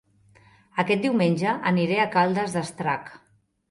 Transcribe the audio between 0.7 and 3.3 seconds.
Aquest diumenge aniré a Caldes d'Estrac